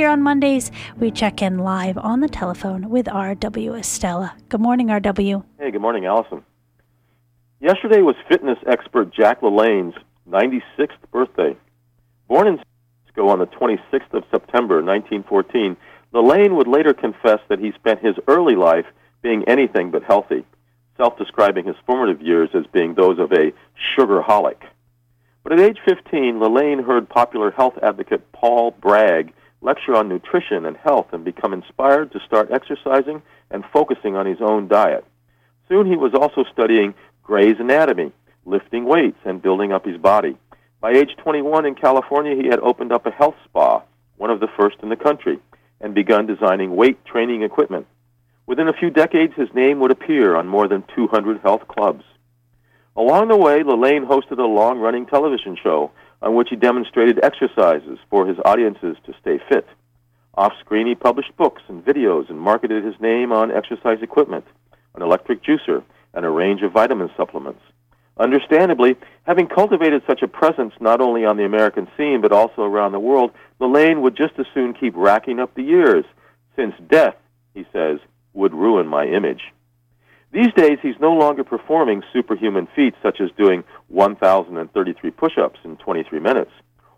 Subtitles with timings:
[0.00, 3.72] Here on Mondays, we check in live on the telephone with R.W.
[3.72, 4.30] Estela.
[4.48, 5.42] Good morning, R.W.
[5.58, 6.44] Hey, good morning, Allison.
[7.58, 9.96] Yesterday was fitness expert Jack LaLanne's
[10.30, 11.56] 96th birthday.
[12.28, 12.64] Born in San
[13.06, 15.76] Francisco on the 26th of September 1914,
[16.14, 18.86] LaLanne would later confess that he spent his early life
[19.20, 20.44] being anything but healthy,
[20.96, 23.52] self-describing his formative years as being those of a
[23.96, 24.62] sugarholic.
[25.42, 30.76] But at age 15, LaLanne heard popular health advocate Paul Bragg lecture on nutrition and
[30.76, 35.04] health and become inspired to start exercising and focusing on his own diet.
[35.68, 38.12] Soon he was also studying Gray's Anatomy,
[38.46, 40.36] lifting weights, and building up his body.
[40.80, 43.82] By age 21 in California, he had opened up a health spa,
[44.16, 45.38] one of the first in the country,
[45.80, 47.86] and begun designing weight training equipment.
[48.46, 52.04] Within a few decades, his name would appear on more than 200 health clubs.
[52.96, 55.90] Along the way, LaLanne hosted a long running television show
[56.22, 59.66] on which he demonstrated exercises for his audiences to stay fit.
[60.34, 64.44] Off screen, he published books and videos and marketed his name on exercise equipment,
[64.94, 65.82] an electric juicer,
[66.14, 67.62] and a range of vitamin supplements.
[68.18, 72.92] Understandably, having cultivated such a presence not only on the American scene but also around
[72.92, 76.04] the world, LaLanne would just as soon keep racking up the years,
[76.56, 77.14] since death,
[77.54, 77.98] he says,
[78.32, 79.52] would ruin my image.
[80.30, 85.76] These days, he's no longer performing superhuman feats such as doing 1,033 push ups in
[85.78, 86.50] 23 minutes,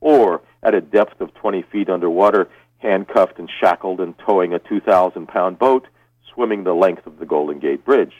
[0.00, 5.26] or at a depth of 20 feet underwater, handcuffed and shackled and towing a 2,000
[5.26, 5.86] pound boat,
[6.34, 8.12] swimming the length of the Golden Gate Bridge.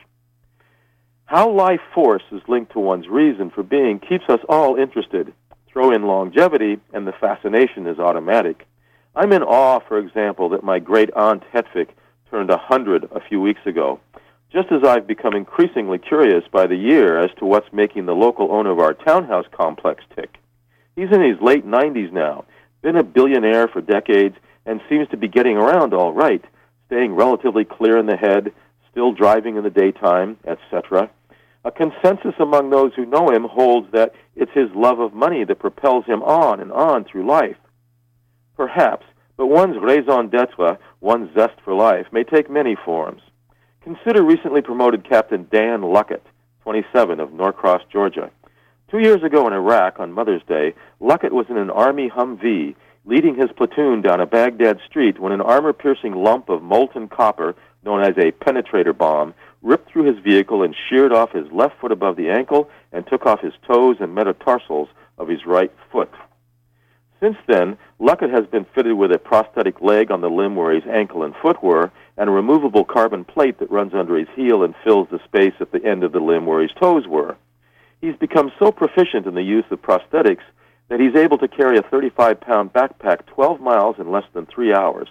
[1.26, 5.34] How life force is linked to one's reason for being keeps us all interested.
[5.66, 8.66] Throw in longevity, and the fascination is automatic.
[9.14, 11.88] I'm in awe, for example, that my great aunt Hetvik
[12.30, 14.00] turned a 100 a few weeks ago
[14.54, 18.52] just as I've become increasingly curious by the year as to what's making the local
[18.52, 20.36] owner of our townhouse complex tick.
[20.94, 22.44] He's in his late 90s now,
[22.80, 26.42] been a billionaire for decades, and seems to be getting around all right,
[26.86, 28.52] staying relatively clear in the head,
[28.92, 31.10] still driving in the daytime, etc.
[31.64, 35.58] A consensus among those who know him holds that it's his love of money that
[35.58, 37.56] propels him on and on through life.
[38.56, 39.04] Perhaps,
[39.36, 43.20] but one's raison d'etre, one's zest for life, may take many forms.
[43.84, 46.22] Consider recently promoted Captain Dan Luckett,
[46.62, 48.30] 27, of Norcross, Georgia.
[48.90, 50.72] Two years ago in Iraq, on Mother's Day,
[51.02, 55.42] Luckett was in an Army Humvee leading his platoon down a Baghdad street when an
[55.42, 60.62] armor piercing lump of molten copper, known as a penetrator bomb, ripped through his vehicle
[60.62, 64.14] and sheared off his left foot above the ankle and took off his toes and
[64.14, 66.10] metatarsals of his right foot.
[67.20, 70.84] Since then, Luckett has been fitted with a prosthetic leg on the limb where his
[70.90, 74.74] ankle and foot were, and a removable carbon plate that runs under his heel and
[74.84, 77.36] fills the space at the end of the limb where his toes were.
[78.00, 80.42] He's become so proficient in the use of prosthetics
[80.88, 84.72] that he's able to carry a 35 pound backpack 12 miles in less than three
[84.72, 85.08] hours.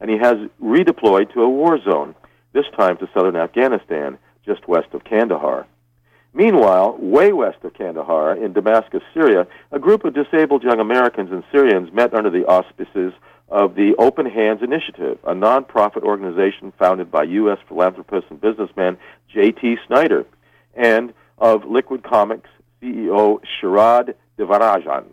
[0.00, 2.14] And he has redeployed to a war zone,
[2.52, 5.66] this time to southern Afghanistan, just west of Kandahar.
[6.32, 11.42] Meanwhile, way west of Kandahar, in Damascus, Syria, a group of disabled young Americans and
[11.52, 13.12] Syrians met under the auspices
[13.50, 17.58] of the Open Hands Initiative, a nonprofit organization founded by U.S.
[17.68, 18.96] philanthropist and businessman
[19.32, 19.76] J.T.
[19.86, 20.24] Snyder,
[20.74, 22.48] and of Liquid Comics
[22.80, 25.04] CEO Sharad Devarajan.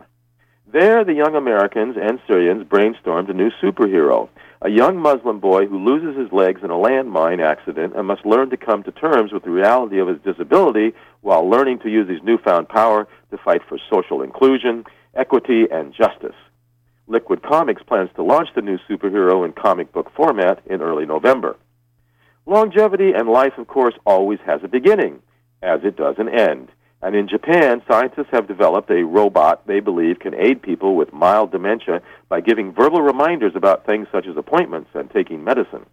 [0.72, 4.30] There, the young Americans and Syrians brainstormed a new superhero,
[4.62, 8.50] a young Muslim boy who loses his legs in a landmine accident and must learn
[8.50, 12.22] to come to terms with the reality of his disability while learning to use his
[12.24, 14.84] newfound power to fight for social inclusion,
[15.16, 16.36] equity, and justice.
[17.07, 21.56] Liquid Comics plans to launch the new superhero in comic book format in early November.
[22.45, 25.22] Longevity and life, of course, always has a beginning,
[25.62, 26.69] as it does an end.
[27.01, 31.51] And in Japan, scientists have developed a robot they believe can aid people with mild
[31.51, 35.85] dementia by giving verbal reminders about things such as appointments and taking medicine.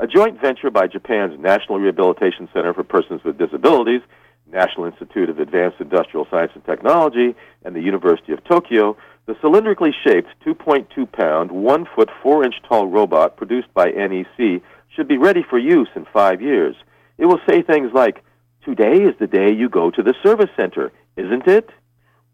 [0.00, 4.02] A joint venture by Japan's National Rehabilitation Center for Persons with Disabilities,
[4.50, 7.34] National Institute of Advanced Industrial Science and Technology,
[7.64, 8.96] and the University of Tokyo
[9.28, 14.62] the cylindrically shaped 2.2 pound, 1 foot 4 inch tall robot produced by NEC
[14.96, 16.74] should be ready for use in five years.
[17.18, 18.24] It will say things like,
[18.64, 21.68] Today is the day you go to the service center, isn't it?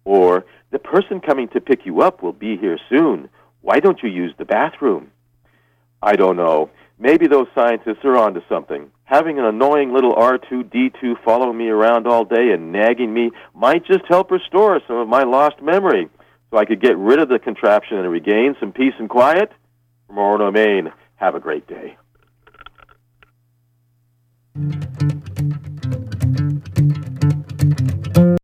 [0.05, 3.29] Or, The person coming to pick you up will be here soon.
[3.61, 5.11] Why don't you use the bathroom?
[6.01, 6.71] I don't know.
[6.97, 8.89] Maybe those scientists are onto something.
[9.03, 14.05] Having an annoying little R2D2 following me around all day and nagging me might just
[14.09, 16.09] help restore some of my lost memory
[16.55, 19.51] so I could get rid of the contraption and regain some peace and quiet?
[20.07, 21.97] From Orono, Maine, have a great day.